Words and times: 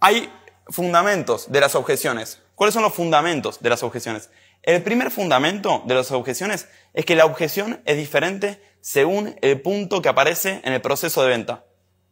Hay 0.00 0.32
fundamentos 0.68 1.50
de 1.50 1.60
las 1.60 1.74
objeciones. 1.74 2.40
¿Cuáles 2.54 2.74
son 2.74 2.84
los 2.84 2.94
fundamentos 2.94 3.60
de 3.60 3.68
las 3.68 3.82
objeciones? 3.82 4.30
El 4.62 4.82
primer 4.82 5.10
fundamento 5.10 5.82
de 5.86 5.94
las 5.96 6.12
objeciones 6.12 6.68
es 6.94 7.04
que 7.04 7.16
la 7.16 7.24
objeción 7.24 7.80
es 7.84 7.96
diferente 7.96 8.62
según 8.80 9.36
el 9.42 9.60
punto 9.60 10.00
que 10.00 10.08
aparece 10.08 10.60
en 10.62 10.72
el 10.72 10.80
proceso 10.80 11.22
de 11.22 11.28
venta. 11.30 11.64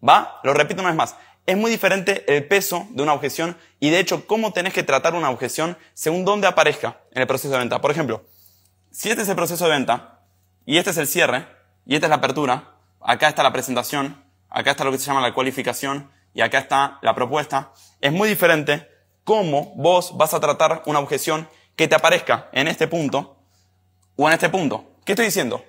¿Va? 0.07 0.41
Lo 0.43 0.53
repito 0.53 0.81
una 0.81 0.91
vez 0.91 0.97
más. 0.97 1.17
Es 1.47 1.57
muy 1.57 1.71
diferente 1.71 2.25
el 2.35 2.45
peso 2.49 2.89
de 2.91 3.05
una 3.05 3.13
objeción 3.13 3.57
y 3.79 3.91
de 3.91 4.01
hecho 4.01 4.27
cómo 4.27 4.53
tenés 4.53 4.73
que 4.73 4.83
tratar 4.83 5.15
una 5.15 5.31
objeción 5.31 5.79
según 5.95 6.25
dónde 6.25 6.49
aparezca 6.49 7.03
en 7.13 7.23
el 7.23 7.29
proceso 7.29 7.53
de 7.53 7.61
venta. 7.61 7.81
Por 7.81 7.93
ejemplo, 7.93 8.25
si 8.91 9.11
este 9.11 9.23
es 9.23 9.29
el 9.29 9.37
proceso 9.37 9.65
de 9.65 9.71
venta 9.71 10.23
y 10.65 10.79
este 10.79 10.91
es 10.91 10.97
el 10.97 11.07
cierre 11.07 11.47
y 11.87 11.95
esta 11.95 12.09
es 12.09 12.11
la 12.11 12.17
apertura, 12.17 12.79
acá 13.01 13.29
está 13.29 13.45
la 13.45 13.53
presentación, 13.53 14.25
acá 14.51 14.73
está 14.73 14.83
lo 14.83 14.91
que 14.91 14.99
se 14.99 15.05
llama 15.05 15.21
la 15.21 15.33
cualificación 15.33 16.11
y 16.37 16.43
acá 16.43 16.59
está 16.59 16.99
la 17.01 17.15
propuesta, 17.15 17.73
es 17.99 18.13
muy 18.13 18.29
diferente 18.29 18.87
cómo 19.25 19.73
vos 19.75 20.19
vas 20.19 20.35
a 20.35 20.39
tratar 20.39 20.83
una 20.85 20.99
objeción 20.99 21.49
que 21.75 21.89
te 21.89 21.95
aparezca 21.95 22.51
en 22.53 22.69
este 22.69 22.87
punto 22.87 23.39
o 24.17 24.29
en 24.29 24.35
este 24.35 24.51
punto. 24.51 24.85
¿Qué 25.07 25.13
estoy 25.13 25.25
diciendo? 25.25 25.65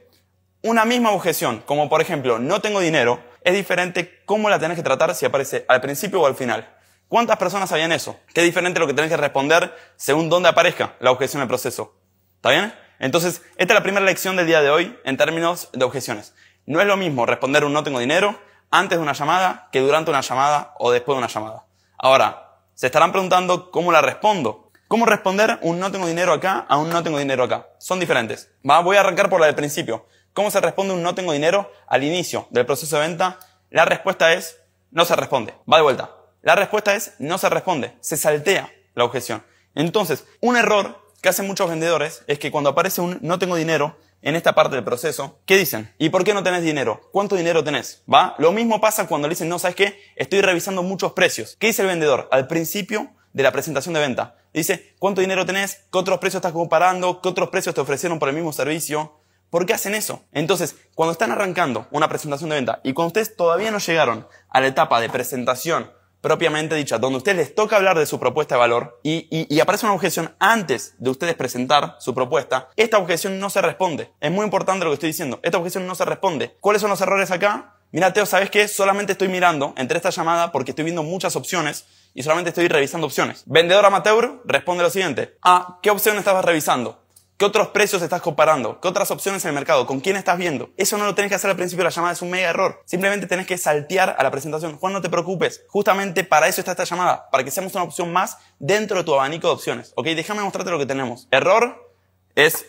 Una 0.62 0.84
misma 0.84 1.12
objeción, 1.12 1.64
como 1.66 1.88
por 1.88 2.02
ejemplo, 2.02 2.38
no 2.38 2.60
tengo 2.60 2.82
dinero, 2.82 3.23
es 3.45 3.54
diferente 3.54 4.22
cómo 4.26 4.50
la 4.50 4.60
tenés 4.60 4.76
que 4.76 4.84
tratar 4.84 5.16
si 5.16 5.26
aparece 5.26 5.64
al 5.70 5.80
principio 5.80 6.20
o 6.20 6.26
al 6.26 6.36
final. 6.36 6.76
¿Cuántas 7.08 7.38
personas 7.38 7.70
sabían 7.70 7.94
eso? 7.94 8.20
Es 8.34 8.44
diferente 8.44 8.82
lo 8.82 8.88
que 8.88 8.94
tenés 8.94 9.10
que 9.10 9.16
responder 9.16 9.73
según 9.95 10.28
dónde 10.30 10.50
aparezca 10.50 10.98
la 11.00 11.12
objeción 11.12 11.40
del 11.40 11.48
proceso. 11.48 11.95
¿Está 12.36 12.50
bien? 12.50 12.73
Entonces, 13.00 13.42
esta 13.56 13.73
es 13.73 13.80
la 13.80 13.84
primera 13.84 14.06
lección 14.06 14.36
del 14.36 14.48
día 14.48 14.62
de 14.62 14.70
hoy 14.70 15.00
en 15.06 15.16
términos 15.16 15.70
de 15.72 15.86
objeciones. 15.86 16.34
No 16.66 16.82
es 16.82 16.88
lo 16.88 16.98
mismo 16.98 17.26
responder 17.26 17.64
un 17.64 17.72
no 17.72 17.86
tengo 17.86 18.00
dinero 18.00 18.38
antes 18.72 18.98
de 18.98 19.02
una 19.02 19.14
llamada 19.14 19.70
que 19.72 19.80
durante 19.80 20.12
una 20.12 20.22
llamada 20.22 20.73
o 20.80 20.92
después 20.92 21.16
de 21.16 21.20
una 21.20 21.28
llamada. 21.28 21.66
Ahora, 21.98 22.60
se 22.73 22.88
estarán 22.88 23.12
preguntando 23.12 23.72
cómo 23.72 23.92
la 23.92 24.02
respondo. 24.02 24.72
¿Cómo 24.88 25.06
responder 25.06 25.60
un 25.64 25.80
no 25.80 25.92
tengo 25.92 26.08
dinero 26.08 26.32
acá 26.32 26.66
a 26.70 26.78
un 26.78 26.90
no 26.90 27.04
tengo 27.04 27.20
dinero 27.20 27.44
acá? 27.44 27.68
Son 27.78 28.00
diferentes. 28.00 28.52
Voy 28.64 28.95
a 28.95 29.02
arrancar 29.02 29.30
por 29.30 29.40
la 29.40 29.48
del 29.48 29.56
principio. 29.56 30.06
¿Cómo 30.34 30.52
se 30.52 30.62
responde 30.62 30.94
un 30.94 31.04
no 31.04 31.16
tengo 31.16 31.34
dinero 31.34 31.72
al 31.88 32.04
inicio 32.04 32.48
del 32.52 32.66
proceso 32.66 32.95
de 32.98 33.08
venta? 33.08 33.40
La 33.70 33.84
respuesta 33.86 34.34
es 34.34 34.62
no 34.92 35.04
se 35.04 35.16
responde. 35.16 35.54
Va 35.72 35.78
de 35.78 35.84
vuelta. 35.84 36.12
La 36.42 36.56
respuesta 36.56 36.95
es 36.95 37.16
no 37.20 37.38
se 37.38 37.50
responde. 37.50 37.98
Se 38.00 38.16
saltea 38.16 38.72
la 38.94 39.04
objeción. 39.04 39.44
Entonces, 39.76 40.26
un 40.40 40.56
error 40.56 41.02
que 41.22 41.30
hacen 41.30 41.48
muchos 41.48 41.70
vendedores 41.70 42.23
es 42.28 42.40
que 42.40 42.52
cuando 42.52 42.70
aparece 42.70 43.02
un 43.02 43.18
no 43.22 43.40
tengo 43.40 43.56
dinero 43.56 43.98
en 44.22 44.36
esta 44.36 44.56
parte 44.56 44.76
del 44.76 44.84
proceso, 44.84 45.40
¿qué 45.46 45.58
dicen? 45.58 45.94
¿Y 45.98 46.10
por 46.10 46.23
qué 46.23 46.34
no 46.34 46.44
tenés 46.44 46.64
dinero? 46.64 47.02
¿Cuánto 47.12 47.36
dinero 47.36 47.64
tenés? 47.64 48.04
¿Va? 48.12 48.36
Lo 48.40 48.52
mismo 48.52 48.82
pasa 48.82 49.08
cuando 49.08 49.28
le 49.28 49.34
dicen, 49.34 49.50
no, 49.50 49.60
¿sabes 49.60 49.76
qué? 49.76 50.00
Estoy 50.16 50.42
revisando 50.42 50.84
muchos 50.84 51.14
precios. 51.14 51.56
¿Qué 51.60 51.68
dice 51.68 51.84
el 51.84 51.88
vendedor? 51.88 52.28
Al 52.32 52.48
principio 52.48 53.12
de 53.34 53.44
la 53.44 53.52
presentación 53.52 53.94
de 53.94 54.00
venta. 54.00 54.36
Dice, 54.54 54.95
¿cuánto 55.00 55.22
dinero 55.22 55.45
tenés? 55.45 55.86
¿Qué 55.92 55.98
otros 55.98 56.20
precios 56.20 56.39
estás 56.39 56.54
comparando? 56.54 57.22
¿Qué 57.22 57.30
otros 57.30 57.50
precios 57.50 57.76
te 57.76 57.82
ofrecieron 57.82 58.17
por 58.17 58.30
el 58.30 58.36
mismo 58.36 58.52
servicio? 58.52 59.20
¿Por 59.50 59.66
qué 59.66 59.73
hacen 59.73 59.95
eso? 59.95 60.23
Entonces, 60.34 60.76
cuando 60.95 61.14
están 61.14 61.32
arrancando 61.32 61.88
una 61.92 62.10
presentación 62.10 62.49
de 62.49 62.58
venta 62.58 62.82
y 62.84 62.94
cuando 62.94 63.08
ustedes 63.08 63.36
todavía 63.36 63.72
no 63.72 63.78
llegaron 63.78 64.28
a 64.49 64.60
la 64.60 64.67
etapa 64.67 64.99
de 64.99 65.10
presentación 65.10 65.92
propiamente 66.22 66.76
dicha, 66.76 66.98
donde 66.98 67.16
a 67.16 67.17
ustedes 67.17 67.38
les 67.38 67.55
toca 67.55 67.76
hablar 67.76 67.98
de 67.98 68.05
su 68.05 68.20
propuesta 68.20 68.55
de 68.55 68.60
valor 68.60 69.00
y, 69.04 69.28
y, 69.30 69.60
aparece 69.60 69.86
una 69.86 69.95
objeción 69.95 70.36
antes 70.39 70.95
de 70.98 71.10
ustedes 71.10 71.36
presentar 71.36 71.95
su 72.00 72.14
propuesta, 72.14 72.70
esta 72.76 72.98
objeción 72.98 73.39
no 73.39 73.50
se 73.50 73.61
responde. 73.61 74.11
Es 74.20 74.32
muy 74.32 74.44
importante 74.44 74.86
lo 74.86 74.92
que 74.92 74.95
estoy 74.95 75.10
diciendo. 75.10 75.39
Esta 75.44 75.58
objeción 75.58 75.88
no 75.88 75.95
se 75.95 76.05
responde. 76.05 76.55
¿Cuáles 76.60 76.82
son 76.82 76.89
los 76.89 77.02
errores 77.02 77.32
acá? 77.32 77.76
Mira, 77.92 78.11
Teo, 78.11 78.26
¿sabes 78.26 78.50
qué? 78.50 78.67
Solamente 78.67 79.14
estoy 79.14 79.30
mirando 79.30 79.73
entre 79.78 79.98
esta 79.98 80.10
llamada 80.10 80.52
porque 80.52 80.72
estoy 80.72 80.83
viendo 80.83 81.04
muchas 81.04 81.36
opciones 81.36 81.86
y 82.14 82.23
solamente 82.23 82.49
estoy 82.49 82.67
revisando 82.67 83.08
opciones. 83.08 83.44
Vendedor 83.45 83.86
amateur 83.86 84.42
responde 84.44 84.84
lo 84.84 84.89
siguiente. 84.89 85.38
Ah, 85.42 85.80
¿qué 85.82 85.89
opción 85.89 86.17
estabas 86.17 86.44
revisando? 86.44 87.02
¿Qué 87.37 87.45
otros 87.45 87.67
precios 87.67 88.02
estás 88.02 88.23
comparando? 88.23 88.81
¿Qué 88.81 88.87
otras 88.87 89.11
opciones 89.11 89.45
en 89.45 89.49
el 89.49 89.53
mercado? 89.53 89.86
¿Con 89.86 89.99
quién 89.99 90.15
estás 90.15 90.39
viendo? 90.39 90.71
Eso 90.75 90.98
no 90.98 91.05
lo 91.05 91.14
tenés 91.14 91.30
que 91.30 91.36
hacer 91.36 91.52
al 91.52 91.55
principio 91.55 91.83
de 91.83 91.92
la 91.92 91.95
llamada, 91.95 92.14
es 92.14 92.23
un 92.23 92.31
mega 92.31 92.49
error. 92.49 92.81
Simplemente 92.86 93.27
tenés 93.27 93.45
que 93.45 93.59
saltear 93.59 94.15
a 94.17 94.23
la 94.23 94.31
presentación. 94.31 94.75
Juan, 94.77 94.92
no 94.92 95.03
te 95.03 95.09
preocupes. 95.09 95.64
Justamente 95.67 96.23
para 96.23 96.48
eso 96.48 96.61
está 96.61 96.71
esta 96.71 96.86
llamada, 96.86 97.30
para 97.30 97.43
que 97.43 97.52
seamos 97.52 97.75
una 97.75 97.83
opción 97.83 98.11
más 98.11 98.39
dentro 98.58 98.98
de 98.98 99.03
tu 99.03 99.14
abanico 99.14 99.49
de 99.49 99.53
opciones. 99.53 99.93
¿Ok? 99.95 100.08
Déjame 100.08 100.42
mostrarte 100.42 100.71
lo 100.71 100.80
que 100.80 100.87
tenemos. 100.87 101.27
Error 101.30 101.93
es 102.33 102.65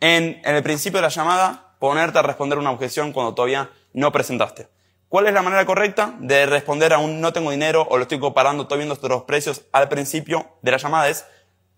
en, 0.00 0.40
el 0.42 0.62
principio 0.62 1.00
de 1.00 1.02
la 1.02 1.08
llamada 1.10 1.74
ponerte 1.78 2.18
a 2.18 2.22
responder 2.22 2.56
una 2.56 2.70
objeción 2.70 3.12
cuando 3.12 3.34
todavía 3.34 3.72
no 3.92 4.10
presentaste. 4.10 4.68
¿Cuál 5.10 5.26
es 5.26 5.34
la 5.34 5.42
manera 5.42 5.66
correcta 5.66 6.14
de 6.18 6.46
responder 6.46 6.94
a 6.94 6.98
un 6.98 7.20
no 7.20 7.34
tengo 7.34 7.50
dinero 7.50 7.86
o 7.90 7.98
lo 7.98 8.04
estoy 8.04 8.20
comparando, 8.20 8.62
estoy 8.62 8.78
viendo 8.78 8.94
estos 8.94 9.24
precios 9.24 9.66
al 9.72 9.90
principio 9.90 10.46
de 10.62 10.70
la 10.70 10.78
llamada? 10.78 11.10
Es 11.10 11.26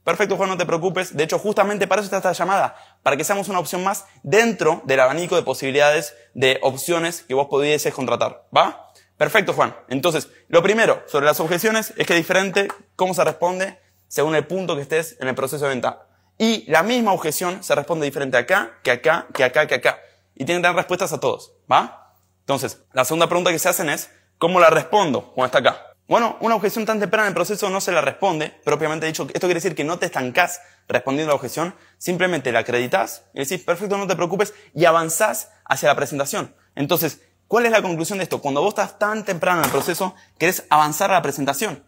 Perfecto, 0.04 0.36
Juan, 0.36 0.48
no 0.48 0.56
te 0.56 0.64
preocupes. 0.64 1.16
De 1.16 1.24
hecho, 1.24 1.38
justamente 1.38 1.86
para 1.86 2.00
eso 2.00 2.06
está 2.06 2.16
esta 2.16 2.32
llamada, 2.32 2.74
para 3.02 3.16
que 3.16 3.24
seamos 3.24 3.48
una 3.48 3.58
opción 3.58 3.84
más 3.84 4.06
dentro 4.22 4.82
del 4.84 5.00
abanico 5.00 5.36
de 5.36 5.42
posibilidades 5.42 6.14
de 6.34 6.58
opciones 6.62 7.22
que 7.22 7.34
vos 7.34 7.48
pudieses 7.48 7.92
contratar. 7.92 8.46
¿Va? 8.56 8.90
Perfecto, 9.18 9.52
Juan. 9.52 9.76
Entonces, 9.88 10.30
lo 10.48 10.62
primero 10.62 11.02
sobre 11.06 11.26
las 11.26 11.40
objeciones 11.40 11.92
es 11.96 12.06
que 12.06 12.14
es 12.14 12.18
diferente 12.18 12.68
cómo 12.96 13.12
se 13.12 13.22
responde 13.22 13.78
según 14.08 14.34
el 14.34 14.46
punto 14.46 14.74
que 14.74 14.82
estés 14.82 15.16
en 15.20 15.28
el 15.28 15.34
proceso 15.34 15.64
de 15.64 15.70
venta. 15.70 16.06
Y 16.38 16.64
la 16.70 16.82
misma 16.82 17.12
objeción 17.12 17.62
se 17.62 17.74
responde 17.74 18.06
diferente 18.06 18.38
acá, 18.38 18.78
que 18.82 18.90
acá, 18.90 19.26
que 19.34 19.44
acá, 19.44 19.66
que 19.66 19.74
acá. 19.74 20.00
Y 20.34 20.46
tienen 20.46 20.62
que 20.62 20.72
respuestas 20.72 21.12
a 21.12 21.20
todos. 21.20 21.52
¿Va? 21.70 22.14
Entonces, 22.40 22.82
la 22.94 23.04
segunda 23.04 23.28
pregunta 23.28 23.52
que 23.52 23.58
se 23.58 23.68
hacen 23.68 23.90
es, 23.90 24.10
¿cómo 24.38 24.58
la 24.58 24.70
respondo 24.70 25.32
cuando 25.34 25.46
está 25.46 25.58
acá? 25.58 25.89
Bueno, 26.10 26.36
una 26.40 26.56
objeción 26.56 26.84
tan 26.84 26.98
temprana 26.98 27.26
en 27.26 27.28
el 27.28 27.34
proceso 27.34 27.70
no 27.70 27.80
se 27.80 27.92
la 27.92 28.00
responde, 28.00 28.52
propiamente 28.64 29.06
dicho. 29.06 29.28
Esto 29.32 29.46
quiere 29.46 29.60
decir 29.60 29.76
que 29.76 29.84
no 29.84 30.00
te 30.00 30.06
estancás 30.06 30.60
respondiendo 30.88 31.30
a 31.30 31.34
la 31.34 31.36
objeción, 31.36 31.72
simplemente 31.98 32.50
la 32.50 32.58
acreditas 32.58 33.26
y 33.32 33.38
decís, 33.38 33.60
perfecto, 33.60 33.96
no 33.96 34.08
te 34.08 34.16
preocupes, 34.16 34.52
y 34.74 34.86
avanzás 34.86 35.52
hacia 35.64 35.88
la 35.88 35.94
presentación. 35.94 36.52
Entonces, 36.74 37.20
¿cuál 37.46 37.66
es 37.66 37.70
la 37.70 37.80
conclusión 37.80 38.18
de 38.18 38.24
esto? 38.24 38.40
Cuando 38.40 38.60
vos 38.60 38.70
estás 38.70 38.98
tan 38.98 39.24
temprano 39.24 39.60
en 39.60 39.66
el 39.66 39.70
proceso, 39.70 40.16
querés 40.36 40.64
avanzar 40.68 41.12
a 41.12 41.14
la 41.14 41.22
presentación. 41.22 41.84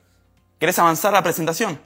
Querés 0.60 0.78
avanzar 0.78 1.12
a 1.12 1.19
la 1.19 1.25
presentación. 1.25 1.81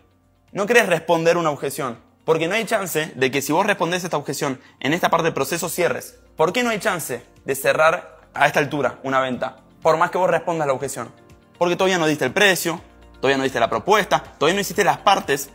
No 0.53 0.67
querés 0.67 0.91
responder 0.91 1.39
una 1.39 1.49
objeción. 1.49 1.99
Porque 2.27 2.49
no 2.49 2.55
hay 2.55 2.67
chance 2.67 3.13
de 3.15 3.31
que 3.31 3.41
si 3.41 3.55
vos 3.55 3.65
respondés 3.65 4.05
esta 4.05 4.19
objeción 4.19 4.61
en 4.81 4.93
esta 4.93 5.09
parte 5.09 5.25
del 5.25 5.33
proceso 5.33 5.71
cierres. 5.71 6.19
¿Por 6.37 6.53
qué 6.53 6.63
no 6.63 6.69
hay 6.69 6.81
chance 6.81 7.25
de 7.47 7.55
cerrar 7.55 8.21
a 8.35 8.47
esta 8.47 8.61
altura 8.61 8.99
una 9.05 9.21
venta? 9.21 9.57
Por 9.81 9.97
más 9.97 10.11
que 10.11 10.19
vos 10.19 10.29
respondas 10.29 10.67
la 10.67 10.75
objeción. 10.75 11.26
Porque 11.59 11.77
todavía 11.77 11.99
no 11.99 12.07
diste 12.07 12.25
el 12.25 12.33
precio, 12.33 12.81
todavía 13.21 13.39
no 13.39 13.45
diste 13.45 13.61
la 13.61 13.71
propuesta, 13.71 14.23
todavía 14.39 14.55
no 14.55 14.61
hiciste 14.61 14.85
las 14.85 14.99
partes 14.99 15.51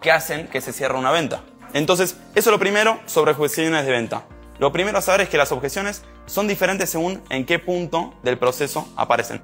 que 0.00 0.10
hacen 0.10 0.48
que 0.48 0.60
se 0.60 0.72
cierre 0.72 0.98
una 0.98 1.10
venta. 1.10 1.42
Entonces, 1.74 2.16
eso 2.34 2.50
es 2.50 2.52
lo 2.52 2.58
primero 2.58 3.00
sobre 3.06 3.32
objeciones 3.32 3.86
de 3.86 3.92
venta. 3.92 4.24
Lo 4.58 4.72
primero 4.72 4.98
a 4.98 5.02
saber 5.02 5.22
es 5.22 5.28
que 5.28 5.38
las 5.38 5.52
objeciones 5.52 6.02
son 6.26 6.46
diferentes 6.46 6.90
según 6.90 7.22
en 7.30 7.46
qué 7.46 7.58
punto 7.58 8.14
del 8.22 8.38
proceso 8.38 8.88
aparecen. 8.96 9.42